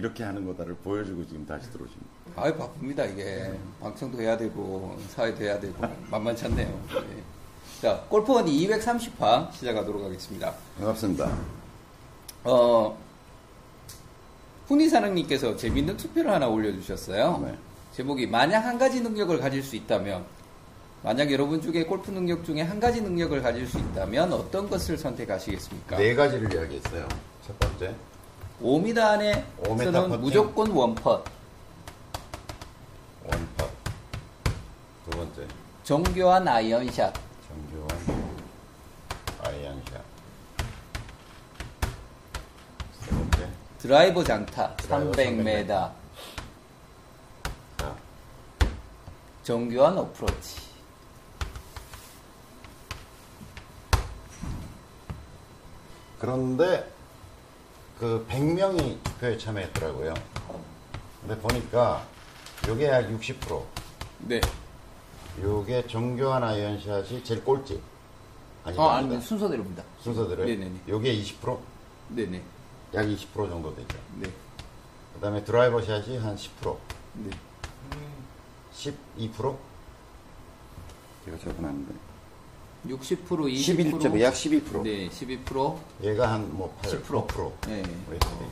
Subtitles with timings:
[0.00, 2.10] 이렇게 하는 거다를 보여주고 지금 다시 들어오십니다.
[2.36, 5.74] 아유 바쁩니다 이게 방청도 해야 되고 사회도 해야 되고
[6.10, 6.68] 만만치 않네요.
[6.88, 7.22] 네.
[7.82, 10.54] 자 골프원 230화 시작하도록 하겠습니다.
[10.78, 11.30] 반갑습니다.
[12.44, 12.98] 어
[14.68, 17.42] 훈이 사장님께서 재밌는 투표를 하나 올려주셨어요.
[17.44, 17.58] 네.
[17.92, 20.24] 제목이 만약 한 가지 능력을 가질 수 있다면
[21.02, 25.98] 만약 여러분 중에 골프 능력 중에 한 가지 능력을 가질 수 있다면 어떤 것을 선택하시겠습니까?
[25.98, 27.06] 네 가지를 이야기했어요.
[27.46, 27.94] 첫 번째,
[28.62, 28.98] 5m
[29.62, 30.20] 5m 안에서는 퍼팅.
[30.20, 31.24] 무조건 one putt.
[33.24, 33.66] one putt.
[35.04, 35.46] 두 번째,
[35.82, 37.14] 정교한 아이언샷.
[37.48, 37.98] 정교한
[39.42, 40.04] 아이언샷.
[43.00, 45.66] 세 번째, 드라이버 장타 드라이버 300m.
[47.78, 47.96] 자,
[49.42, 50.60] 정교한 어프로치.
[56.18, 56.86] 그런데
[58.00, 60.14] 그 100명이 투표에 참여했더라고요.
[61.20, 62.02] 근데 보니까
[62.66, 63.62] 요게 약 60%.
[64.20, 64.40] 네.
[65.42, 67.78] 요게 정교한 아이언샷이 제일 꼴찌.
[68.64, 69.84] 아니, 아, 아니 순서대로입니다.
[70.00, 70.46] 순서대로.
[70.46, 70.80] 네네네.
[70.88, 71.58] 요게 20%?
[72.08, 72.42] 네네.
[72.94, 73.98] 약 20% 정도 되죠.
[74.16, 74.32] 네.
[75.14, 76.78] 그 다음에 드라이버 샷이 한 10%.
[77.16, 77.30] 네.
[78.72, 79.58] 12%?
[81.26, 82.09] 제가 적어놨는데.
[82.86, 84.00] 60% 20%.
[84.00, 84.82] 11점, 약 12%.
[84.82, 85.76] 네, 12%.
[86.02, 87.26] 얘가 한 뭐 8, 10%.
[87.26, 87.52] 5%.
[87.68, 87.82] 네.
[87.82, 88.46] 뭐 이렇게 돼.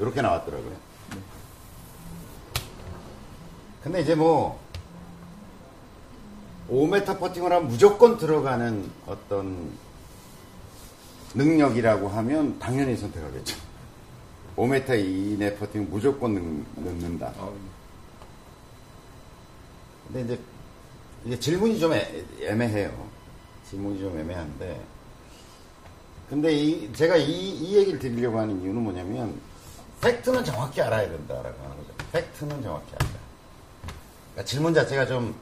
[0.00, 0.76] 이렇게 나왔더라고요.
[3.82, 4.58] 근데 이제 뭐
[6.68, 9.70] 5m 퍼팅을 하면 무조건 들어가는 어떤
[11.34, 13.56] 능력이라고 하면 당연히 선택하겠죠.
[14.56, 17.32] 5m 이내 퍼팅 무조건 넣, 넣는다.
[17.36, 17.54] 어,
[20.08, 20.40] 근데 이제
[21.24, 23.06] 이게 질문이 좀 애, 애매해요.
[23.70, 24.80] 질문이 좀 애매한데.
[26.28, 29.40] 근데 이, 제가 이, 이 얘기를 드리려고 하는 이유는 뭐냐면,
[30.00, 31.92] 팩트는 정확히 알아야 된다라고 하는 거죠.
[32.12, 33.18] 팩트는 정확히 알아야.
[34.32, 35.34] 그러니까 질문 자체가 좀,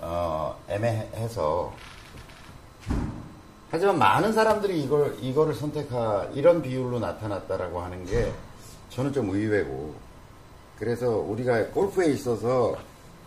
[0.00, 1.72] 어, 애매해서.
[3.70, 8.32] 하지만 많은 사람들이 이걸, 이거를 선택하, 이런 비율로 나타났다라고 하는 게
[8.90, 9.94] 저는 좀 의외고,
[10.78, 12.76] 그래서 우리가 골프에 있어서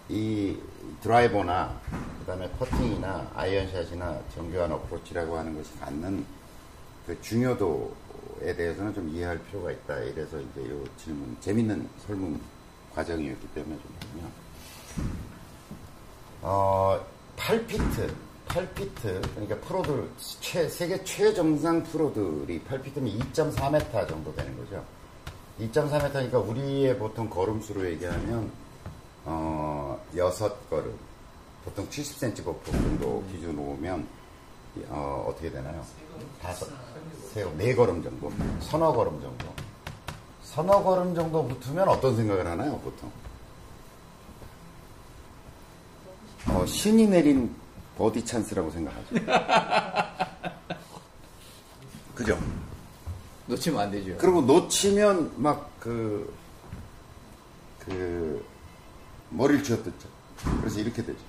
[0.09, 0.57] 이
[1.01, 1.79] 드라이버나
[2.19, 6.25] 그다음에 퍼팅이나 아이언샷이나 정교한 어프로치라고 하는 것이 갖는
[7.06, 10.00] 그 중요도에 대해서는 좀 이해할 필요가 있다.
[10.00, 12.41] 이래서 이제 이 질문 재밌는 설문
[12.95, 14.31] 과정이었기 때문에 좀 보면
[16.41, 17.06] 어
[17.38, 18.13] 8피트
[18.47, 20.09] 8피트 그러니까 프로들
[20.40, 24.84] 최, 세계 최정상 프로들이 8피트면 2.4m 정도 되는 거죠.
[25.59, 28.51] 2.4m니까 우리의 보통 걸음수로 얘기하면
[29.25, 30.94] 어, 6걸음
[31.66, 34.08] 보통 70cm 거품 정도 기준으로 오면
[34.90, 35.84] 어, 어떻게 되나요?
[36.41, 36.68] 다섯,
[37.34, 38.31] 세, 네 걸음 정도,
[38.62, 39.47] 서너 걸음 정도.
[40.44, 43.12] 서너 걸음 정도 붙으면 어떤 생각을 하나요, 보통?
[46.47, 47.53] 어, 신이 내린
[47.97, 49.16] 버디 찬스라고 생각하죠.
[52.13, 52.40] 그죠?
[53.47, 54.16] 놓치면 안 되죠.
[54.18, 56.34] 그리고 놓치면 막 그,
[57.80, 58.46] 그,
[59.30, 60.09] 머리를 쥐어뜯죠.
[60.62, 61.19] 그래서 이렇게 되죠.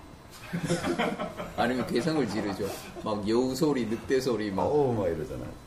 [1.56, 2.68] 아니면 괴성을 지르죠.
[3.02, 4.64] 막 여우 소리, 늑대 소리, 막.
[4.64, 5.66] 어우, 막 이러잖아요.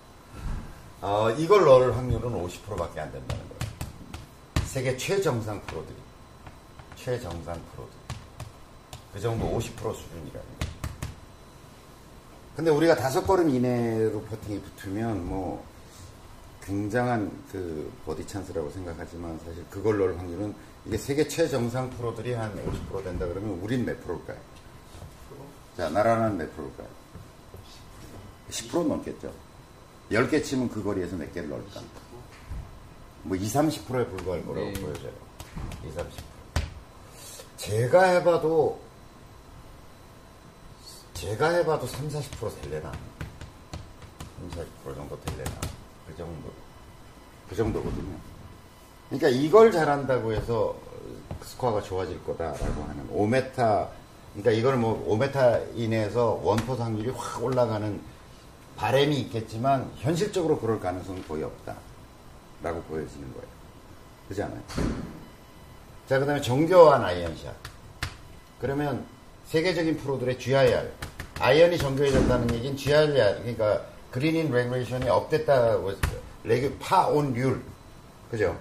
[1.02, 3.60] 어, 이걸 넣을 확률은 50%밖에 안 된다는 거예요.
[4.66, 5.96] 세계 최정상 프로들이.
[6.96, 7.94] 최정상 프로들.
[9.14, 10.70] 그 정도 50% 수준이라는 거죠.
[12.56, 15.66] 근데 우리가 다섯 걸음 이내로 퍼팅이 붙으면 뭐,
[16.62, 20.54] 굉장한 그 버디 찬스라고 생각하지만 사실 그걸 넣을 확률은
[20.90, 24.40] 이게 세계 최정상 프로들이 한 50% 된다 그러면 우린 몇 프로일까요?
[25.78, 26.88] 자, 나라는 몇 프로일까요?
[28.50, 29.32] 10% 넘겠죠.
[30.10, 31.82] 10개 치면 그 거리에서 몇 개를 넣을까?
[33.22, 34.82] 뭐 20, 30%에 불과할 거라고 네.
[34.82, 35.14] 보여져요.
[35.86, 36.06] 20, 30%.
[37.58, 38.82] 제가 해봐도,
[41.14, 42.92] 제가 해봐도 3, 40% 될래나?
[44.40, 45.52] 3, 40% 정도 될래나?
[46.08, 46.52] 그 정도.
[47.48, 48.29] 그 정도거든요.
[49.10, 50.76] 그러니까 이걸 잘한다고 해서
[51.42, 53.88] 스코어가 좋아질 거다라고 하는 5m,
[54.34, 58.00] 그러니까 이걸 뭐 5m 이내에서 원포 확률이 확 올라가는
[58.76, 63.48] 바램이 있겠지만 현실적으로 그럴 가능성은 거의 없다라고 보여지는 거예요.
[64.26, 64.62] 그렇지 않아요?
[66.08, 67.54] 자, 그 다음에 정교한 아이언샷.
[68.62, 69.06] 그러면
[69.46, 70.92] 세계적인 프로들의 GIR,
[71.40, 75.94] 아이언이 정교해졌다는 얘기는 GIR, 그러니까 green in regulation이 up됐다고,
[76.44, 77.62] regul, 파온 률.
[78.30, 78.56] 그죠?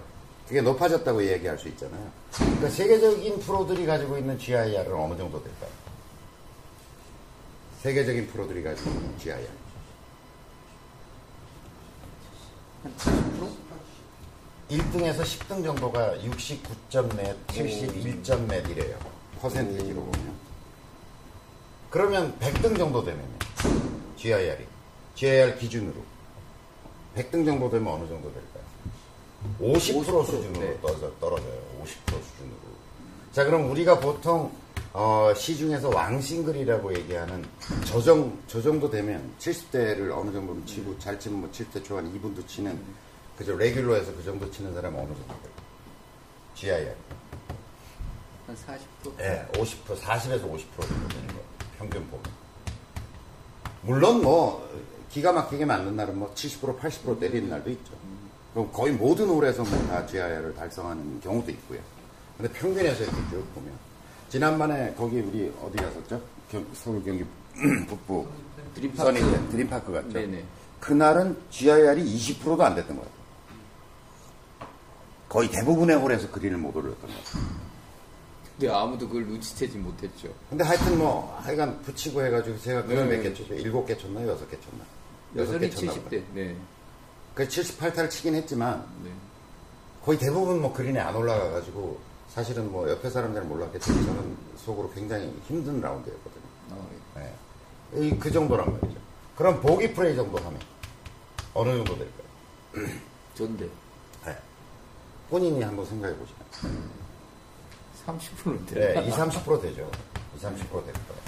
[0.49, 2.11] 그게 높아졌다고 얘기할 수 있잖아요.
[2.31, 5.69] 그러니까 세계적인 프로들이 가지고 있는 GIR은 어느 정도 될까요?
[7.83, 9.47] 세계적인 프로들이 가지고 있는 GIR.
[12.81, 13.59] 한 70%?
[14.71, 18.97] 1등에서 10등 정도가 69점 몇, 71점 몇 이래요.
[19.39, 20.33] 퍼센테이지로 보면.
[21.91, 23.23] 그러면 100등 정도 되면
[24.17, 24.65] GIR이
[25.13, 26.03] GIR 기준으로
[27.15, 28.58] 100등 정도 되면 어느 정도 될까요?
[29.59, 30.81] 50% 50% 수준으로 네.
[30.81, 31.61] 떨어져, 떨어져요.
[31.83, 31.85] 50%
[32.23, 32.59] 수준으로.
[33.31, 34.51] 자, 그럼 우리가 보통
[34.91, 37.45] 어, 시중에서 왕싱글이라고 얘기하는
[37.85, 42.45] 저, 정, 저 정도 되면 70대를 어느 정도는 치고 잘 치면 뭐 70대 초반 2분도
[42.47, 42.79] 치는
[43.37, 45.53] 그죠 레귤러에서 그 정도 치는 사람 어느 정도 될까요?
[46.55, 46.95] GIR.
[48.47, 48.55] 한
[49.05, 49.19] 40%?
[49.19, 51.43] 예, 50% 40에서 50% 정도 되는 거예요.
[51.77, 52.25] 평균 보면.
[53.83, 54.67] 물론 뭐
[55.09, 57.93] 기가 막히게 맞는 날은 뭐 70% 80% 때리는 날도 있죠.
[58.53, 61.79] 그럼 거의 모든 홀에서 뭐다 GIR을 달성하는 경우도 있고요.
[62.37, 63.71] 근데 평균에서 이렇게 쭉 보면
[64.29, 66.21] 지난번에 거기 우리 어디 갔었죠?
[66.49, 67.25] 경- 서울 경기
[67.87, 68.27] 북부
[68.75, 69.03] 드림파크.
[69.03, 70.09] 써니 때 드림파크 갔죠.
[70.13, 70.43] 네네.
[70.79, 73.11] 그날은 GIR이 20%도 안 됐던 거예요.
[75.27, 77.23] 거의 대부분의 홀에서 그린을 못 올렸던 거예요.
[78.57, 80.27] 근데 아무도 그걸 눈치채지 못했죠.
[80.49, 83.17] 근데 하여튼 뭐 하여간 붙이고 해가지고 제가 그걸 네.
[83.17, 83.53] 몇 개 쳤죠?
[83.55, 84.83] 일곱 개 쳤나 여섯 개 쳤나?
[85.37, 86.23] 여섯 개 쳤나 70대.
[86.33, 86.55] 네.
[87.39, 89.09] 그 78타를 치긴 했지만 네.
[90.03, 91.97] 거의 대부분 뭐 그린에 안 올라가가지고
[92.27, 96.43] 사실은 뭐 옆에 사람들은 몰랐겠지만 저는 속으로 굉장히 힘든 라운드였거든요.
[96.71, 97.33] 어, 네.
[97.93, 98.99] 이- 그 정도란 말이죠.
[99.37, 100.59] 그럼 보기 프레이 정도 하면
[101.53, 102.89] 어느 정도 될까요?
[103.35, 103.69] 좋은데.
[104.25, 104.37] 네.
[105.29, 106.89] 본인이 한번 생각해 보시면.
[108.05, 108.95] 30%인데.
[108.95, 109.89] 네, 20, 30% 되죠.
[110.35, 111.21] 20, 30%될 거예요.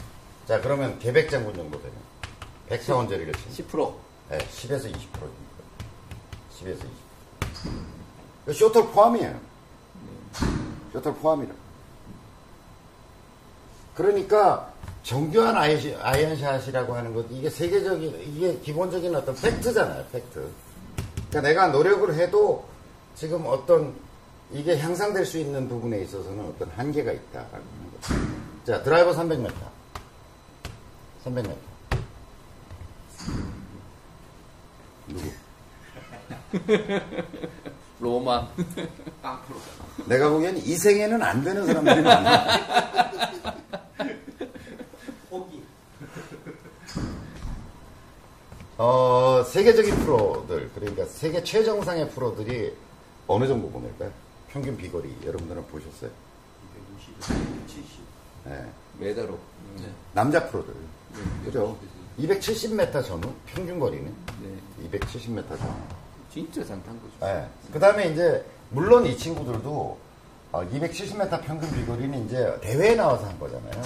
[0.46, 1.96] 자, 그러면 개백장군 정도 되면
[2.69, 3.96] 100사원짜리를 치면 10%.
[4.30, 5.50] 네, 10에서 20%입니다.
[6.63, 6.86] 10에서
[8.48, 8.54] 20%.
[8.54, 9.40] short hole 포함이에요.
[10.94, 11.54] short hole 포함이라.
[13.96, 14.72] 그러니까
[15.04, 20.06] 정교한 아이- 아이언샷이라고 하는 것 이게 세계적인 이게 기본적인 어떤 팩트잖아요.
[20.12, 20.50] 팩트.
[21.30, 22.66] 그러니까 내가 노력을 해도
[23.16, 23.94] 지금 어떤
[24.52, 27.12] 이게 향상될 수 있는 부분에 있어서는 어떤 한계가
[28.02, 28.16] 거죠.
[28.66, 29.52] 자 드라이버 300m.
[31.25, 31.56] 300m.
[35.08, 35.31] 누구?
[38.00, 38.48] 로마.
[40.06, 42.92] 내가 보기엔 이 생에는 안 되는 사람들이 많아.
[48.77, 52.75] 어, 세계적인 프로들, 그러니까 세계 최정상의 프로들이
[53.27, 54.12] 어느 정도 보낼까요?
[54.50, 56.09] 평균 비거리, 여러분들은 보셨어요?
[57.68, 57.86] 70.
[58.45, 58.65] 네.
[59.00, 59.38] 메다로.
[60.13, 60.74] 남자 프로들.
[61.45, 61.77] 그죠?
[62.19, 64.12] 270m 전후, 평균 거리는.
[64.42, 64.89] 네.
[64.89, 66.00] 270m 전후.
[66.31, 67.13] 진짜 장타인 거죠.
[67.19, 67.45] 네.
[67.74, 69.98] 그 다음에 이제, 물론 이 친구들도
[70.54, 73.81] 270m 평균 비거리는 이제 대회에 나와서 한 거잖아요.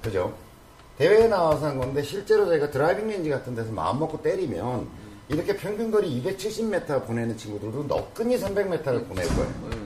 [0.00, 0.32] 그죠?
[0.98, 4.86] 대회에 나와서 한 건데, 실제로 저희가 driving range 같은 데서 마음 먹고 때리면,
[5.28, 9.52] 이렇게 평균 거리 270m 보내는 친구들도 너끈히 300m를 보낼 거예요.
[9.70, 9.76] 네.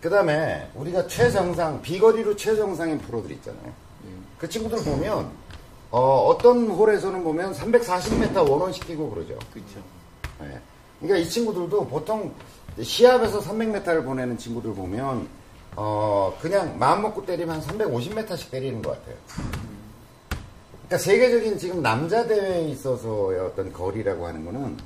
[0.00, 3.66] 그 다음에 우리가 최정상, 비거리로 최정상인 프로들 있잖아요.
[3.66, 4.10] 네.
[4.38, 5.30] 그 친구들 보면,
[5.92, 9.38] 어, 떤 홀에서는 보면 340m 원원시키고 그러죠.
[9.52, 9.80] 그쵸.
[10.42, 10.60] 예.
[11.00, 12.32] 그러니까 이 친구들도 보통
[12.80, 15.28] 시합에서 300m를 보내는 친구들 보면
[15.76, 19.16] 어 그냥 마음 먹고 때리면 한 350m씩 때리는 것 같아요.
[20.88, 24.76] 그러니까 세계적인 지금 남자 대회에 있어서의 어떤 거리라고 하는 거는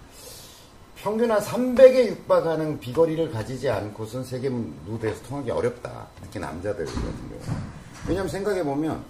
[0.96, 6.06] 평균 한 300에 육박하는 비거리를 가지지 않고선 세계 무대에서 통하기 어렵다.
[6.22, 7.58] 특히 남자들 같은 경우.
[8.06, 9.04] 왜냐하면 생각해 보면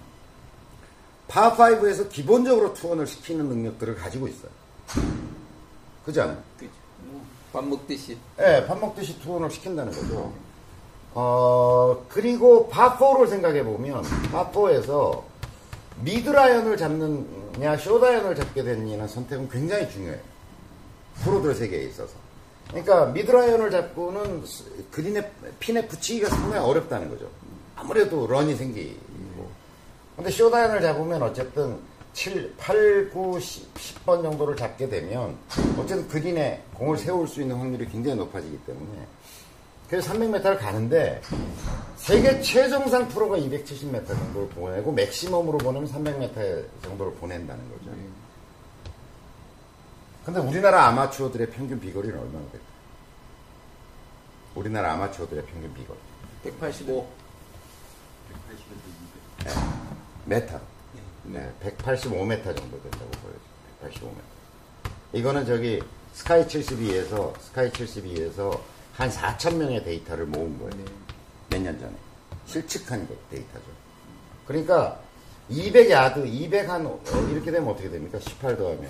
[1.29, 4.51] 파5에서 기본적으로 투혼을 시키는 능력들을 가지고 있어요.
[6.05, 6.37] 그지 않아요?
[6.57, 6.71] 그쵸.
[7.51, 8.17] 밥 먹듯이.
[8.39, 10.31] 예, 밥 먹듯이 투혼을 시킨다는 거죠.
[11.13, 15.23] 어, 그리고 파4를 생각해 보면, 파4에서
[16.01, 20.19] 미드라이언을 잡느냐, 쇼다이언을 잡게 되느냐는 선택은 굉장히 중요해요.
[21.23, 22.13] 프로들 세계에 있어서.
[22.67, 27.29] 그러니까 middle iron을 잡고는 스- 그린에, 핀에 붙이기가 상당히 어렵다는 거죠.
[27.77, 29.49] 아무래도 run이 생기고.
[30.17, 31.77] 근데 short iron을 잡으면 어쨌든
[32.15, 35.37] 7, 8, 9, 10, 10번 정도를 잡게 되면
[35.77, 39.05] 어쨌든 그린에 공을 세울 수 있는 확률이 굉장히 높아지기 때문에
[39.89, 41.21] 그래서 300m를 가는데
[41.97, 47.91] 세계 최정상 프로가 270m 정도를 보내고 맥시멈으로 보내면 300m 정도를 보낸다는 거죠.
[50.23, 52.61] 근데 우리나라 아마추어들의 평균 비거리는 얼마나 될까요?
[54.55, 55.99] 우리나라 아마추어들의 평균 비거리.
[56.43, 57.07] 185.
[58.31, 59.53] 180에서 200.
[60.25, 60.74] 메타.
[61.27, 63.37] 네, 185m 정도 된다고 보여요.
[63.83, 64.09] 185m.
[65.13, 65.81] 이거는 저기
[66.13, 68.59] 스카이 72에서 스카이 72에서
[68.93, 70.71] 한 4천 명의 데이터를 모은 거예요.
[70.75, 70.85] 네.
[71.49, 71.93] 몇년 전에
[72.45, 73.65] 실측한 거- 데이터죠.
[74.47, 74.99] 그러니까
[75.49, 76.99] 200 야드, 200한 어,
[77.31, 78.19] 이렇게 되면 어떻게 됩니까?
[78.19, 78.87] 18 더하면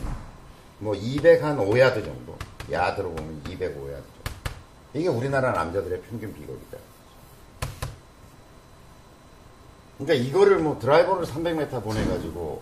[0.80, 2.38] 뭐 200 한 5야드 정도.
[2.72, 4.06] 야드로 보면 205야드 정도.
[4.94, 6.78] 이게 우리나라 남자들의 평균 비거리다.
[9.98, 12.62] 그러니까 이거를 뭐 드라이버를 300m 보내가지고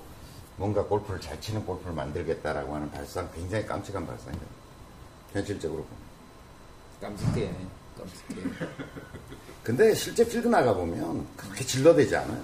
[0.57, 4.45] 뭔가 골프를 잘 치는 골프를 만들겠다라고 하는 발상 굉장히 깜찍한 발상이에요.
[5.33, 7.17] 현실적으로 보면.
[7.17, 7.51] 깜찍해.
[7.97, 8.67] 깜찍해.
[9.63, 12.43] 근데 실제 필드 나가보면 그렇게 질러대지 않아요.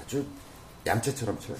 [0.00, 0.24] 아주
[0.86, 1.56] 얌체처럼 쳐요.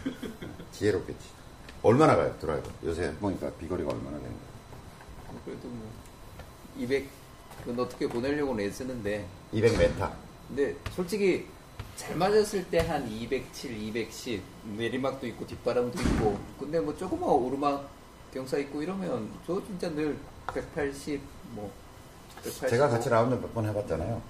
[0.72, 1.34] 지혜롭게 치죠.
[1.82, 2.68] 얼마나 가요, 드라이버?
[2.84, 5.40] 요새 보니까 비거리가 얼마나 되는 거예요?
[5.44, 5.88] 그래도 뭐,
[6.76, 7.08] 200,
[7.60, 10.25] 그건 어떻게 보내려고는 애쓰는데, 200m.
[10.48, 11.46] 근데 솔직히
[11.96, 14.42] 잘 맞았을 때 한 207, 210
[14.76, 17.88] 내리막도 있고 뒷바람도 있고 근데 뭐 조그만 오르막
[18.32, 21.20] 경사 있고 이러면 저 진짜 늘 180,
[21.52, 21.72] 뭐
[22.42, 22.68] 180.
[22.68, 24.20] 제가 같이 라운드 몇 번 해봤잖아요.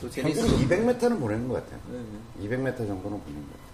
[0.00, 1.80] 또 제니스 200m는 보내는 것 같아요.
[1.90, 2.48] 네, 네.
[2.48, 3.70] 200m 정도는 보내는 것 같아요.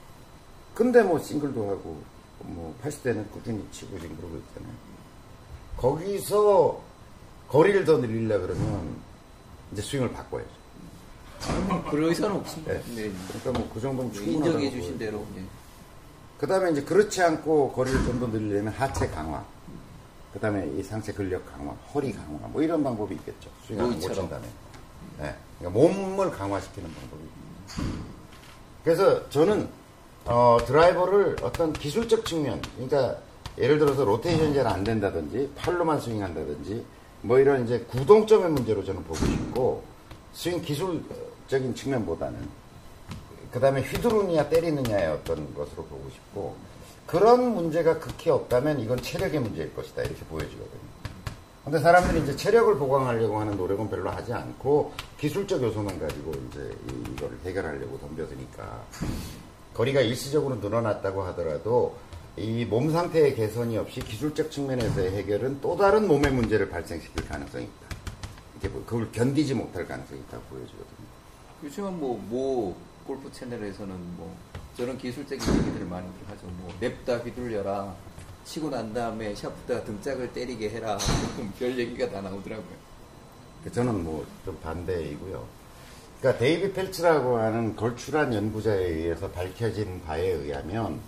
[0.74, 2.02] 근데 뭐 싱글도 하고,
[2.40, 4.72] 뭐 80대는 꾸준히 치고 지금 그러고 있잖아요.
[5.76, 6.80] 거기서
[7.48, 8.96] 거리를 더 늘리려 그러면
[9.72, 10.48] 이제 스윙을 바꿔야죠.
[11.90, 12.72] 그럴 의사는 없습니다.
[12.72, 12.82] 네.
[12.94, 13.12] 네.
[13.28, 14.98] 그러니까 뭐 그 정도는 충분하다고 인정해 주신.
[14.98, 15.24] 대로.
[15.34, 15.44] 네.
[16.38, 19.44] 그 다음에 이제 그렇지 않고 거리를 좀 더 늘리려면 하체 강화.
[20.32, 23.48] 그 다음에 이 상체 근력 강화, 허리 강화, 뭐 이런 방법이 있겠죠.
[23.66, 24.00] 스윙을 못.
[24.00, 24.42] 친다면.
[25.18, 25.34] 네.
[25.58, 27.22] 그러니까 몸을 강화시키는 방법이.
[28.84, 29.68] 그래서 저는,
[30.26, 33.16] 어, 드라이버를 어떤 기술적 측면, 그러니까
[33.58, 36.84] 예를 들어서 로테이션이 잘 안 된다든지, 팔로만 스윙한다든지,
[37.22, 39.82] 뭐 이런 이제 구동점의 문제로 저는 보고 싶고,
[40.36, 42.38] 스윙 기술적인 측면보다는
[43.50, 46.54] 그 다음에 휘두르느냐 때리느냐의 어떤 것으로 보고 싶고
[47.06, 50.86] 그런 문제가 극히 없다면 이건 체력의 문제일 것이다 이렇게 보여지거든요.
[51.64, 57.12] 근데 사람들이 이제 체력을 보강하려고 하는 노력은 별로 하지 않고 기술적 요소만 가지고 이제 이-
[57.12, 58.84] 이거를 해결하려고 덤벼드니까
[59.74, 61.96] 거리가 일시적으로 늘어났다고 하더라도
[62.36, 67.85] 이 몸 상태의 개선이 없이 기술적 측면에서의 해결은 또 다른 몸의 문제를 발생시킬 가능성이 있다.
[68.60, 71.06] 이렇게 보- 그걸 견디지 못할 가능성이 있다고 보여지거든요.
[71.64, 74.34] 요즘은 뭐, 모 골프 채널에서는 뭐,
[74.76, 76.46] 저런 기술적인 얘기들을 많이 하죠.
[76.58, 77.94] 뭐, 냅다 휘둘러라.
[78.44, 80.96] 치고 난 다음에 샤프트가 등짝을 때리게 해라.
[81.58, 82.86] 별 얘기가 다 나오더라고요.
[83.72, 85.44] 저는 뭐 좀 반대이고요.
[86.20, 91.00] 그러니까 데이비 펠츠라고 하는 걸출한 연구자에 의해서 밝혀진 바에 의하면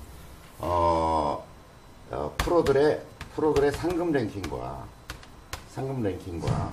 [0.58, 1.46] 어,
[2.10, 3.00] 어, 프로들의
[3.36, 4.86] 프로들의 상금 랭킹과
[5.70, 6.70] 상금 랭킹과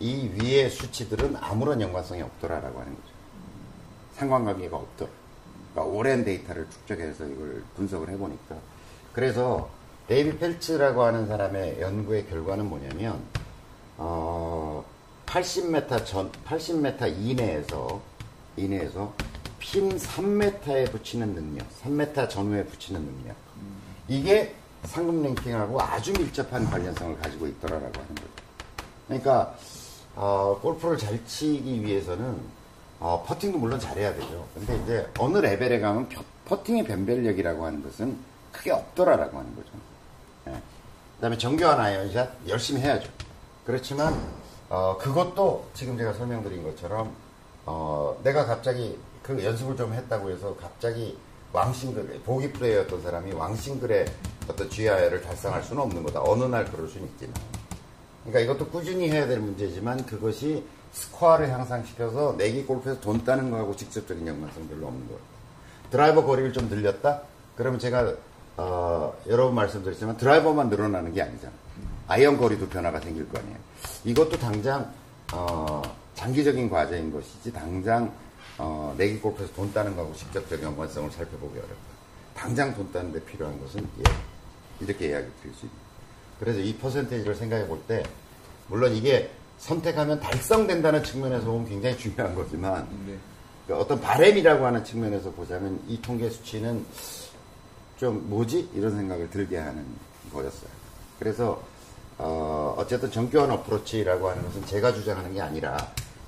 [0.00, 3.08] 이 위의 수치들은 아무런 연관성이 없더라라고 하는 거죠.
[4.14, 5.10] 상관관계가 없더라.
[5.72, 8.56] 그러니까 오랜 데이터를 축적해서 이걸 분석을 해보니까
[9.12, 9.68] 그래서
[10.08, 13.22] 데이비 펠츠라고 하는 사람의 연구의 결과는 뭐냐면
[13.96, 14.84] 어,
[15.26, 18.00] 80m 전 80m 이내에서
[18.56, 19.12] 이내에서
[19.58, 23.36] 핀 3m에 붙이는 능력, 3m 전후에 붙이는 능력
[24.08, 28.28] 이게 상금 랭킹하고 아주 밀접한 관련성을 가지고 있더라라고 하는 거죠.
[29.06, 29.56] 그러니까
[30.20, 32.40] 어, 골프를 잘 치기 위해서는
[32.98, 34.44] 어, 퍼팅도 물론 잘해야 되죠.
[34.52, 38.18] 근데 이제 어느 레벨에 가면 펴- 퍼팅의 변별력이라고 하는 것은
[38.50, 39.68] 크게 없더라라고 하는 거죠.
[40.48, 40.60] 예.
[41.16, 43.08] 그다음에 정교한 아이언샷 열심히 해야죠.
[43.64, 44.20] 그렇지만
[44.68, 47.14] 어, 그것도 지금 제가 설명드린 것처럼
[47.64, 51.16] 어, 내가 갑자기 그 연습을 좀 했다고 해서 갑자기
[51.52, 54.06] 왕싱글 보기 플레이어였던 사람이 왕싱글의
[54.48, 56.22] 어떤 GIR을 달성할 수는 없는 거다.
[56.24, 57.34] 어느 날 그럴 수는 있지만.
[58.28, 64.26] 그러니까 이것도 꾸준히 해야 될 문제지만 그것이 스코어를 향상시켜서 내기 골프에서 돈 따는 거하고 직접적인
[64.26, 65.20] 연관성 별로 없는 거예요.
[65.90, 67.22] 드라이버 거리를 좀 늘렸다?
[67.56, 68.14] 그러면 제가
[68.58, 71.52] 어, 여러 번 말씀드렸지만 드라이버만 늘어나는 게 아니잖아.
[72.06, 73.56] 아이언 거리도 변화가 생길 거 아니에요.
[74.04, 74.92] 이것도 당장
[75.32, 75.82] 어,
[76.14, 78.12] 장기적인 과제인 것이지 당장
[78.58, 81.76] 어, 내기 골프에서 돈 따는 거하고 직접적 연관성을 살펴보기 어렵다.
[82.34, 85.87] 당장 돈 따는 데 필요한 것은 예, 이렇게 이야기 드릴 수 있습니다.
[86.38, 88.02] 그래서 이 퍼센테이지를 생각해 볼 때,
[88.68, 93.16] 물론 이게 선택하면 달성된다는 측면에서 보면 굉장히 중요한 거지만, 네.
[93.66, 96.84] 그 어떤 바램이라고 하는 측면에서 보자면 이 통계 수치는
[97.96, 98.70] 좀 뭐지?
[98.74, 99.84] 이런 생각을 들게 하는
[100.32, 100.70] 거였어요.
[101.18, 101.62] 그래서,
[102.18, 105.76] 어, 어쨌든 정교한 어프로치라고 하는 것은 제가 주장하는 게 아니라,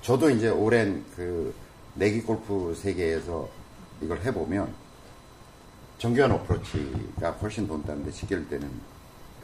[0.03, 1.55] 저도 이제 오랜 그
[1.95, 3.49] 내기 골프 세계에서
[4.03, 4.73] 이걸 해보면,
[5.99, 8.69] 정교한 어프로치가 훨씬 돈 따는데 직결되는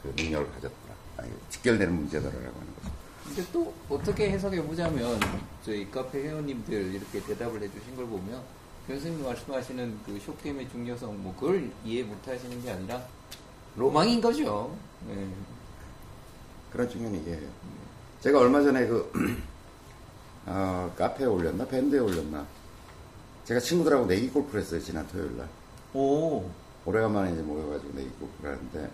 [0.01, 0.95] 그 능력을 가졌더라.
[1.17, 2.91] 아니, 직결되는 문제더라라고 하는 거죠.
[3.25, 5.19] 근데 또 어떻게 해석해 보자면
[5.63, 8.41] 저희 카페 회원님들 이렇게 대답을 해주신 걸 보면
[8.87, 13.05] 교수님 말씀하시는 그 쇼게임의 중요성 뭐 그걸 이해 못 하시는 게 아니라
[13.75, 14.75] 로망인 거죠.
[15.07, 15.27] 네.
[16.71, 17.49] 그런 측면이 이해해요.
[18.21, 19.11] 제가 얼마 전에 그,
[20.47, 21.65] 어, 카페에 올렸나?
[21.65, 22.45] 밴드에 올렸나?
[23.45, 25.47] 제가 친구들하고 내기 골프를 했어요, 지난 토요일 날.
[25.93, 26.49] 오,
[26.85, 28.89] 오래간만에 이제 모여가지고 내기 골프를 하는데,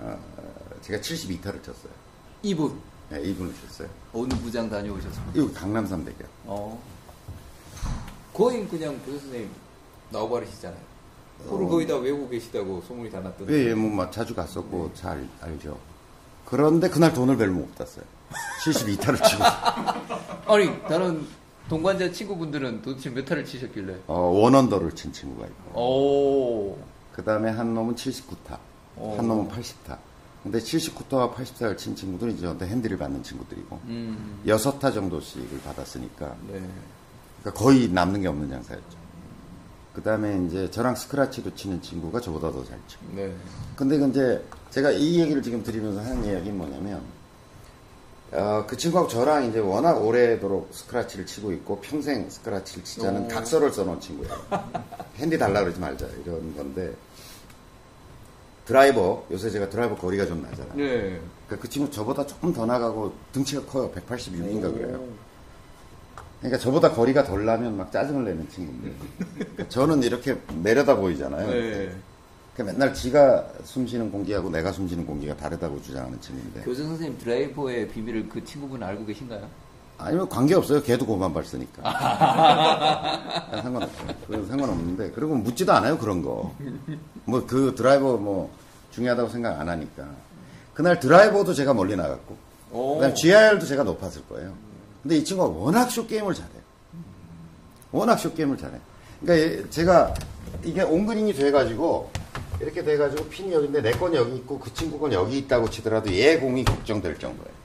[0.00, 0.18] 어,
[0.82, 1.92] 제가 72타를 쳤어요.
[2.42, 2.78] 이분.
[3.10, 3.88] 네, 2분을 쳤어요.
[4.12, 5.32] 어느 부장 다녀오셨습니까?
[5.34, 6.26] 이거 강남 300이요.
[6.44, 6.82] 어.
[8.32, 9.50] 거의 그냥 교수 선생님
[10.10, 10.92] 나와버리시잖아요.
[11.48, 11.68] 호를 어.
[11.68, 13.52] 거의 다 외우고 계시다고 소문이 다 났던데.
[13.52, 15.78] 예, 예, 뭐, 막 자주 갔었고, 잘 알죠.
[16.46, 18.04] 그런데 그날 돈을 별로 못 땄어요.
[18.64, 19.42] 72타를 치고.
[20.52, 21.26] 아니 다른
[21.68, 24.00] 동관자 친구분들은 도대체 몇 타를 치셨길래?
[24.06, 25.80] 어, 원언더를 친 친구가 있고.
[25.80, 26.78] 오.
[27.12, 28.58] 그 다음에 한 놈은 79타.
[28.96, 29.14] 어.
[29.16, 29.96] 한 놈은 80타.
[30.42, 33.80] 근데 79타와 80타를 친 친구들은 이제 저한테 핸디를 받는 친구들이고.
[33.84, 34.42] 음.
[34.46, 36.34] 여섯 타 정도씩을 받았으니까.
[36.48, 36.60] 네.
[37.40, 39.02] 그러니까 거의 남는 게 없는 장사였죠.
[39.94, 43.04] 그 다음에 이제 저랑 스크라치도 치는 친구가 저보다 더 잘 치고.
[43.14, 43.32] 네.
[43.76, 47.02] 근데 그 이제 제가 이 얘기를 지금 드리면서 하는 이야기는 뭐냐면,
[48.32, 53.28] 어, 그 친구하고 저랑 이제 워낙 오래도록 스크라치를 치고 있고 평생 스크라치를 치자는 오.
[53.28, 54.34] 각서를 써놓은 친구예요.
[55.16, 56.94] 핸디 달라 그러지 말자 이런 건데
[58.66, 60.74] 드라이버 요새 제가 드라이버 거리가 좀 나잖아요.
[60.76, 61.20] 네.
[61.46, 63.90] 그러니까 그 친구 저보다 조금 더 나가고 등치가 커요.
[63.92, 65.04] 186인가 그래요.
[66.40, 68.92] 그러니까 저보다 거리가 덜 나면 막 짜증을 내는 친구인데
[69.28, 71.48] 그러니까 저는 이렇게 내려다 보이잖아요.
[71.48, 71.94] 네.
[72.54, 77.18] 그러니까 맨날 지가 숨 쉬는 공기하고 내가 숨 쉬는 공기가 다르다고 주장하는 친구인데 교수 선생님
[77.18, 79.48] 드라이버의 비밀을 그 친구분 알고 계신가요?
[80.04, 80.82] 아니면 관계없어요.
[80.82, 81.82] 걔도 고만 발 쓰니까.
[83.62, 84.46] 상관없어요.
[84.48, 85.10] 상관없는데.
[85.12, 85.98] 그리고 묻지도 않아요.
[85.98, 86.54] 그런 거.
[87.24, 88.50] 뭐 그 드라이버 뭐
[88.92, 90.06] 중요하다고 생각 안 하니까.
[90.74, 92.36] 그날 드라이버도 제가 멀리 나갔고.
[92.72, 92.94] 오.
[92.96, 94.52] 그다음에 GIR도 제가 높았을 거예요.
[95.02, 96.62] 근데 이 친구가 워낙 숏게임을 잘해요.
[97.90, 98.78] 워낙 숏게임을 잘해.
[99.20, 100.14] 그러니까 얘- 제가
[100.64, 102.10] 이게 온그린이 돼가지고
[102.60, 106.38] 이렇게 돼가지고 핀이 여기인데 내 건 여기 있고 그 친구 건 여기 있다고 치더라도 얘
[106.38, 107.61] 공이 걱정될 정도예요.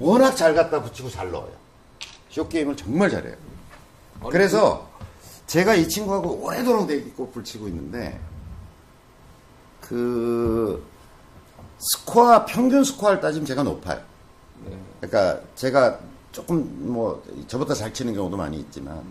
[0.00, 0.06] 음.
[0.06, 1.52] 워낙 잘 갖다 붙이고 잘 넣어요.
[2.30, 3.34] 숏게임을 정말 잘해요.
[4.30, 4.88] 그래서
[5.46, 8.20] 제가 이 친구하고 오래도록 내기 골프를 치고 있는데
[9.80, 10.84] 그
[11.78, 14.00] 스코어 평균 스코어를 따지면 제가 높아요.
[14.64, 14.78] 네.
[15.00, 15.98] 그러니까 제가
[16.32, 19.02] 조금 뭐 저보다 잘 치는 경우도 많이 있지만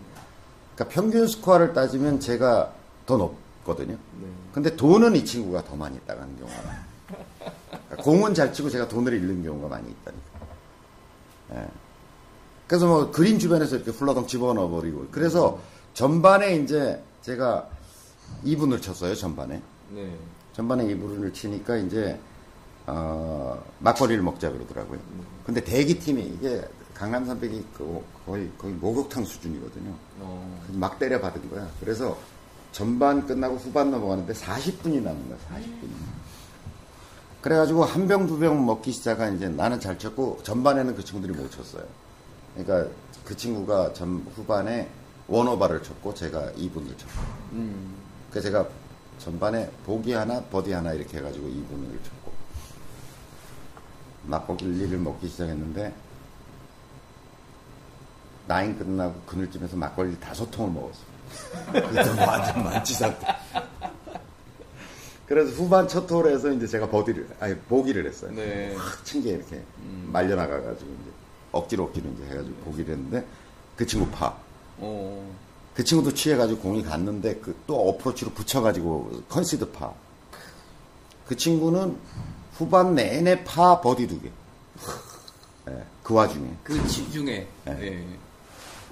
[0.74, 2.72] 그러니까 평균 스코어를 따지면 제가
[3.04, 3.92] 더 높거든요.
[3.92, 4.28] 네.
[4.52, 6.84] 근데 돈은 이 친구가 더 많이 따가는 경우가 많아요.
[7.70, 10.39] 그러니까 공은 잘 치고 제가 돈을 잃는 경우가 많이 있다니까.
[11.54, 11.68] 예.
[12.66, 15.60] 그래서 뭐 그린 주변에서 이렇게 훌러덩 집어넣어 버리고 그래서
[15.94, 17.68] 전반에 이제 제가
[18.44, 19.60] 2분을 쳤어요 전반에
[19.90, 20.16] 네.
[20.52, 22.18] 전반에 2분을 치니까 이제
[22.86, 24.98] 어, 막걸리를 먹자 그러더라고요.
[25.44, 26.62] 근데 대기 팀이 이게
[26.94, 29.94] 강남 300이 그 거의 거의 목욕탕 수준이거든요.
[30.20, 30.60] 어.
[30.72, 31.68] 막 때려 받은 거야.
[31.80, 32.18] 그래서
[32.72, 35.38] 전반 끝나고 후반 넘어가는데 40분이 남은 거야.
[35.52, 35.90] 40분이.
[37.42, 41.50] 그래가지고 한 병 두 병 먹기 시작한 이제 나는 잘 쳤고 전반에는 그 친구들이 못
[41.50, 41.84] 쳤어요.
[42.54, 42.90] 그러니까
[43.24, 44.88] 그 친구가 전 후반에
[45.28, 47.12] 원오바를 쳤고 제가 2분을 쳤고.
[47.52, 47.94] 음.
[48.30, 48.66] 그래서 제가
[49.18, 52.32] 전반에 보기 하나, 버디 하나 이렇게 해가지고 2분을 쳤고
[54.26, 55.94] 막걸리를 먹기 시작했는데
[58.46, 61.10] 나인 끝나고 그늘쯤에서 막걸리 다섯 통을 먹었어요.
[61.90, 63.26] 그래서 완전 만취 상태.
[65.30, 68.32] 그래서 후반 첫 홀에서 이제 제가 버디를, 아니, 보기를 했어요.
[68.34, 68.74] 네.
[68.74, 69.62] 확친게 이렇게
[70.06, 71.10] 말려나가가지고 이제
[71.52, 73.24] 억지로 억지로 이제 해가지고 보기를 했는데
[73.76, 74.36] 그 친구 파.
[74.78, 75.32] 어.
[75.72, 79.94] 그 친구도 취해가지고 공이 갔는데 그 또 어프로치로 붙여가지고 컨시드 파.
[81.28, 81.96] 그 친구는
[82.54, 84.32] 후반 내내 파 버디 두 개.
[85.68, 87.46] 예, 그 와중에 그 지중에.
[87.66, 87.74] 네.
[87.74, 88.18] 네.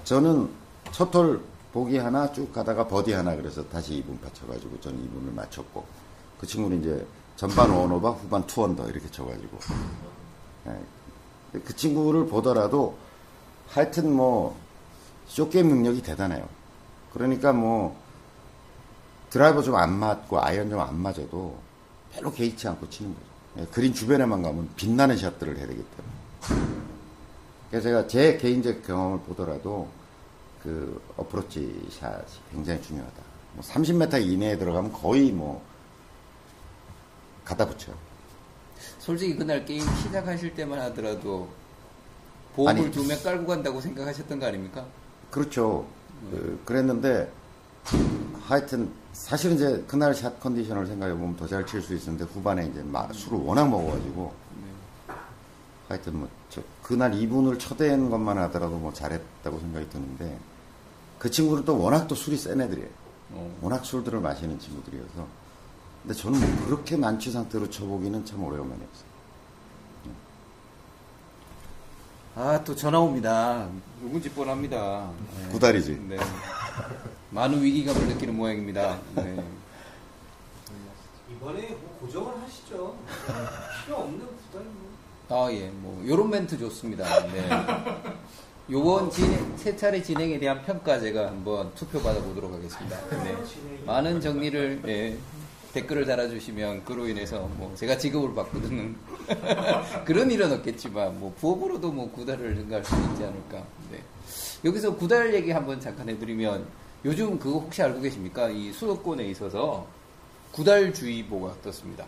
[0.05, 0.49] 저는
[0.93, 1.41] 첫 홀
[1.73, 5.98] 보기 하나 쭉 가다가 버디 하나 그래서 다시 이븐 맞춰가지고 저는 이븐을 맞췄고
[6.39, 9.59] 그 친구는 이제 전반 원오바 후반 투언더 이렇게 쳐가지고
[10.67, 11.59] 예.
[11.65, 12.97] 그 친구를 보더라도
[13.67, 14.57] 하여튼 뭐
[15.27, 16.47] 숏게임 능력이 대단해요.
[17.13, 17.95] 그러니까 뭐
[19.29, 21.57] 드라이버 좀 안 맞고 아이언 좀 안 맞아도
[22.11, 23.25] 별로 개의치 않고 치는 거죠.
[23.57, 26.69] 예, 그린 주변에만 가면 빛나는 샷들을 해야 되기 때문에.
[27.69, 29.87] 그래서 제가 제 개인적 경험을 보더라도
[30.63, 33.15] 그 어프로치 샷이 굉장히 중요하다.
[33.53, 35.63] 뭐 30m 이내에 들어가면 거의 뭐
[37.49, 37.95] 갖다 붙여요.
[38.99, 41.49] 솔직히 그날 게임 시작하실 때만 하더라도
[42.55, 42.91] 보험을.
[42.91, 44.85] 두 명 깔고 간다고 생각하셨던 거 아닙니까?
[45.31, 45.85] 그렇죠.
[46.31, 47.31] 그, 그랬는데
[48.47, 52.83] 하여튼 사실은 이제 그날 샷 컨디션을 생각해 보면 더 잘 칠 수 있었는데 후반에 이제
[52.83, 54.31] 막 술을 워낙 먹어가지고
[55.87, 60.37] 하여튼 뭐저 그날 2분을 쳐댄 것만 하더라도 뭐 잘했다고 생각이 드는데
[61.17, 62.89] 그 친구는 또 워낙 또 술이 센 애들이에요.
[63.31, 63.57] 어.
[63.61, 65.25] 워낙 술들을 마시는 친구들이어서
[66.03, 69.09] 근데 저는 뭐 그렇게 만취 상태로 쳐보기는 참 오래간만이었어요.
[72.35, 73.67] 아, 또 전화 옵니다.
[74.01, 75.11] 누군지 뻔합니다.
[75.37, 75.51] 네.
[75.51, 75.99] 구다리지.
[76.07, 76.17] 네.
[77.31, 78.97] 많은 위기감을 느끼는 모양입니다.
[79.15, 79.43] 네.
[81.31, 82.95] 이번에 뭐 고정을 하시죠.
[83.85, 84.89] 필요 없는 부담이 뭐.
[85.45, 87.27] 아, 예, 뭐, 요런 멘트 좋습니다.
[87.27, 87.49] 네.
[88.71, 92.97] 요번 진행, 세 차례 진행에 대한 평가 제가 한번 투표 받아보도록 하겠습니다.
[93.23, 93.35] 네.
[93.85, 95.17] 많은 정리를, 예,
[95.73, 98.95] 댓글을 달아주시면 그로 인해서 뭐 제가 지급을 듣는
[100.05, 103.63] 그런 일은 없겠지만 뭐 부업으로도 뭐 구달을 증가할 수 있지 않을까.
[103.91, 104.03] 네.
[104.65, 106.65] 여기서 구달 얘기 한번 잠깐 해드리면
[107.05, 108.49] 요즘 그거 혹시 알고 계십니까?
[108.49, 109.87] 이 수도권에 있어서
[110.51, 112.05] 구달주의보가 떴습니다.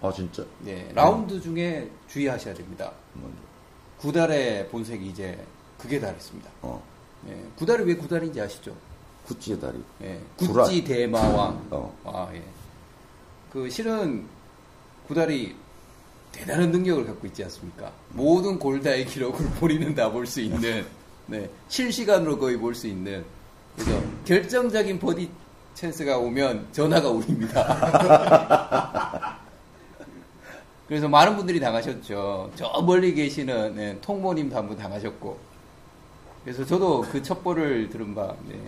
[0.00, 0.44] 아 진짜?
[0.60, 2.92] 네, 라운드 중에 주의하셔야 됩니다.
[3.14, 3.38] 뭔지.
[3.98, 5.38] 구달의 본색이 이제
[5.78, 6.50] 극에 달했습니다.
[6.62, 6.82] 어.
[7.28, 8.74] 예, 구달이 왜 구달인지 아시죠?
[9.26, 9.58] 구찌의.
[10.02, 10.64] 예, 구라.
[10.64, 11.68] 구찌 대마왕.
[11.70, 11.96] 어.
[12.04, 12.42] 아, 예.
[13.52, 14.24] 그 실은
[15.06, 15.54] 구달이
[16.32, 17.92] 대단한 능력을 갖고 있지 않습니까?
[18.10, 20.86] 모든 골다의 기록을 본인은 다 볼 수 있는,
[21.26, 23.24] 네, 실시간으로 거의 볼 수 있는,
[23.76, 25.30] 그래서 결정적인 버디
[25.74, 29.38] 찬스가 오면 전화가 울립니다.
[30.88, 32.50] 그래서 많은 분들이 당하셨죠.
[32.54, 35.38] 저 멀리 계시는 네, 통모님도 한 분 당하셨고.
[36.44, 38.58] 그래서 저도 그 첩보를 들은 바, 네.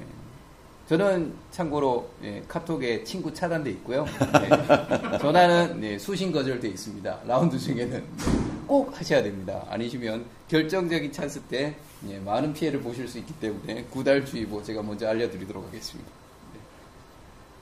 [0.88, 4.04] 저는 참고로 예, 카톡에 친구 차단돼 있고요.
[4.04, 5.18] 네.
[5.18, 7.20] 전화는 네, 수신 거절돼 있습니다.
[7.26, 9.64] 라운드 중에는 네, 꼭 하셔야 됩니다.
[9.70, 11.74] 아니시면 결정적인 찬스 때
[12.08, 16.10] 예, 많은 피해를 보실 수 있기 때문에 구달주의보 제가 먼저 알려드리도록 하겠습니다.
[16.52, 16.60] 네.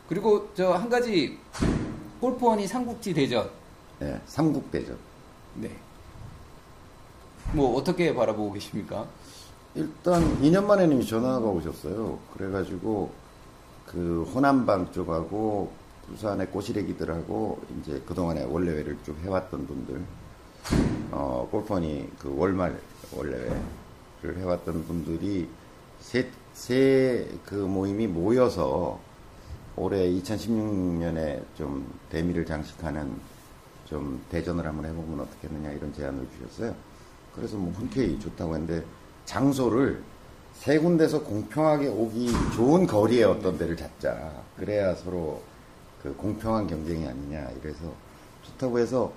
[0.09, 1.39] 그리고 저 한 가지
[2.21, 3.49] 골프원이 삼국지 대전
[4.03, 4.99] 예, 삼국 대전.
[5.55, 5.71] 네.
[7.53, 9.07] 뭐 어떻게 바라보고 계십니까?
[9.75, 12.19] 일단 2년 만에 님이 전화가 오셨어요.
[12.35, 13.11] 그래가지고
[13.87, 15.73] 그 호남방 쪽하고
[16.07, 20.03] 부산의 꼬시래기들하고 이제 그동안에 원래회를 쭉 해왔던 분들,
[21.13, 22.79] 어, 골퍼니 그 월말
[23.15, 25.49] 원래회를 해왔던 분들이
[26.01, 29.01] 세, 세 그 모임이 모여서
[29.77, 33.11] 올해 2016년에 좀 대미를 장식하는
[33.87, 36.75] 좀 대전을 한번 해보면 어떻겠느냐 이런 제안을 주셨어요.
[37.35, 38.85] 그래서 뭐 흔쾌히 좋다고 했는데
[39.25, 40.03] 장소를
[40.55, 44.33] 세 군데서 공평하게 오기 좋은 거리에 어떤 데를 잡자.
[44.57, 45.43] 그래야 서로
[46.03, 47.49] 그 공평한 경쟁이 아니냐.
[47.61, 47.93] 이래서
[48.43, 49.13] 좋다고 해서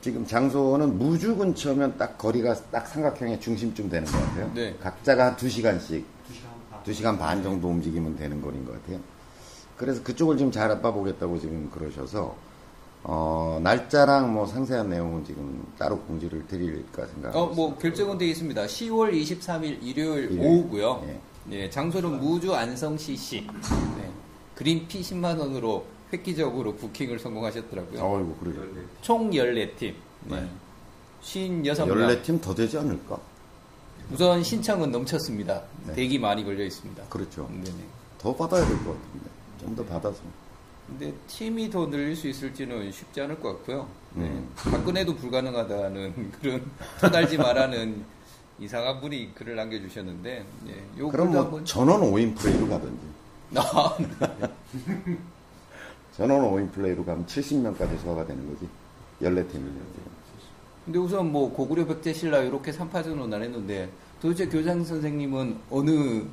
[0.00, 4.50] 지금 장소는 무주 근처면 딱 거리가 딱 삼각형의 중심쯤 되는 것 같아요.
[4.52, 4.76] 네.
[4.82, 6.82] 각자가 한두 시간씩, 2시간 반.
[6.82, 8.98] 두 시간 반 정도 움직이면 되는 거리인 것 같아요.
[9.76, 12.34] 그래서 그쪽을 지금 잘 아빠 보겠다고 지금 그러셔서,
[13.04, 17.76] 어, 날짜랑 뭐 상세한 내용은 지금 따로 공지를 드릴까 생각하고 어, 뭐.
[17.78, 18.64] 결정은 되어 있습니다.
[18.64, 20.40] 10월 23일 일요일 일요일.
[20.40, 21.04] 오후고요.
[21.06, 21.20] 예.
[21.50, 23.44] 예, 장소는 무주 안성 CC.
[23.96, 24.10] 네.
[24.54, 28.00] 그린피 10만 원으로 획기적으로 부킹을 성공하셨더라고요.
[28.04, 28.60] 어이구, 그러죠.
[29.00, 29.94] 총 14팀.
[30.26, 30.48] 네.
[31.22, 32.22] 56명.
[32.22, 33.18] 14팀 더 되지 않을까?
[34.12, 35.62] 우선 신청은 넘쳤습니다.
[35.86, 35.94] 네.
[35.94, 37.02] 대기 많이 걸려 있습니다.
[37.08, 37.48] 그렇죠.
[37.50, 37.76] 네네.
[38.18, 39.30] 더 받아야 될 것 같은데.
[39.60, 40.18] 좀 더 받아서.
[40.92, 43.88] 근데 팀이 더 늘릴 수 있을지는 쉽지 않을 것 같고요.
[44.14, 44.24] 네.
[44.24, 44.50] 음.
[44.54, 46.70] 박근혜도 불가능하다는 그런
[47.00, 48.04] 토 달지 말라는
[48.58, 53.00] 이상한 분이 글을 남겨주셨는데, 예, 요 그럼 뭐 한번 전원 5인 플레이로 가든지.
[53.56, 53.96] 아,
[56.16, 58.68] 전원 5인 플레이로 가면 70명까지 소화가 되는 거지.
[59.22, 59.80] 14팀이면.
[60.84, 63.88] 근데 우선 뭐 고구려 백제 신라 이렇게 3파전으로 나눴는데
[64.20, 66.24] 도대체 교장 선생님은 어느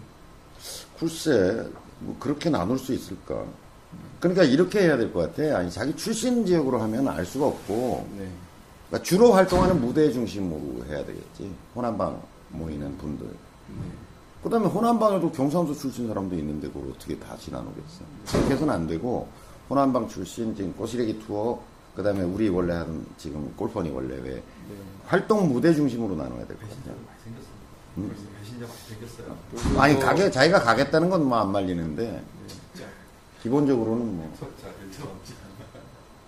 [0.99, 1.69] 글쎄,
[1.99, 3.45] 뭐 그렇게 나눌 수 있을까.
[4.19, 5.57] 그러니까 이렇게 해야 될 것 같아.
[5.57, 8.29] 아니, 자기 출신 지역으로 하면 알 수가 없고, 네.
[8.89, 11.51] 그러니까 주로 활동하는 무대 중심으로 해야 되겠지.
[11.75, 13.27] 호남방 모이는 분들.
[14.43, 18.01] 그 다음에 호남방에도 경상도 출신 사람도 있는데 그걸 어떻게 다시 나누겠어.
[18.31, 19.27] 그렇게 해서는 안 되고,
[19.69, 21.61] 호남방 출신, 지금 꼬시래기 투어,
[21.95, 24.41] 그 다음에 우리 원래 하는 지금 골퍼니 원래 왜
[25.05, 26.95] 활동 무대 중심으로 나눠야 생겼어요.
[27.97, 28.15] 음?
[28.41, 29.81] 배신자 많이 생겼어요.
[29.81, 32.21] 아니, 가게, 자기가 가겠다는 건 뭐 안 말리는데,
[33.41, 34.35] 기본적으로는 뭐.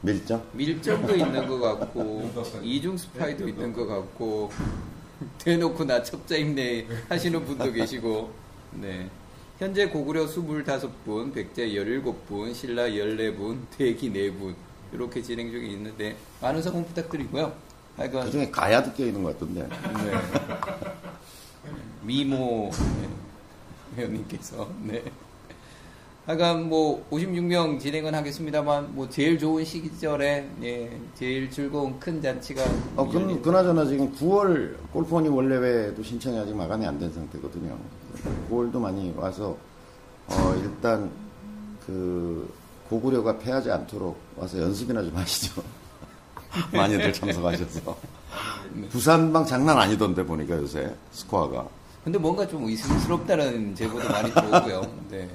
[0.01, 0.43] 밀정?
[0.53, 2.31] 밀정도 있는 것 같고
[2.63, 4.51] 이중 스파이도 있는 것 같고
[5.37, 8.31] 대놓고 나 첩자 임내 하시는 분도 계시고
[8.73, 9.09] 네.
[9.59, 14.55] 현재 고구려 25분, 백제 17분, 신라 14분, 대기 4분
[14.91, 17.53] 이렇게 진행 중에 있는데 많은 성원 부탁드리고요.
[17.95, 19.67] 하여간 그 중에 가야도 껴있는 것 같던데.
[19.67, 20.11] 네.
[22.01, 23.09] 미모 네.
[23.97, 25.03] 회원님께서 네.
[26.31, 32.63] 하여간 뭐 56명 진행은 하겠습니다만 뭐 제일 좋은 시기절에 예, 제일 즐거운 큰 잔치가
[32.95, 37.77] 어, 그, 그나저나 지금 9월 골프원이 원래회도 신청이 아직 마감이 안 된 상태거든요.
[38.49, 39.57] 9월도 많이 와서,
[40.27, 41.09] 어, 일단,
[41.85, 42.53] 그,
[42.89, 45.61] 고구려가 패하지 않도록 와서 연습이나 좀 하시죠.
[46.71, 47.97] 많이들 참석하셔서.
[48.89, 51.67] 부산방 장난 아니던데 보니까 요새 스코어가.
[52.05, 54.81] 근데 뭔가 좀 의심스럽다는 제보도 많이 들어오고요.
[55.09, 55.29] 네.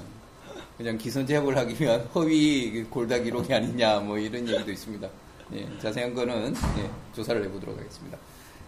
[0.77, 5.09] 그냥 기선 제압을 하기 위한 허위 골다 기록이 아니냐 뭐 이런 얘기도 있습니다.
[5.55, 8.19] 예, 자세한 거는 예, 조사를 해보도록 하겠습니다.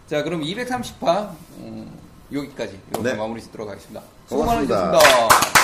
[0.07, 1.99] 자, 그럼 230화 음,
[2.31, 3.15] 여기까지 이렇게 네.
[3.15, 4.01] 마무리 짓도록 하겠습니다.
[4.27, 4.43] 수고.
[4.45, 5.58] 많으셨습니다.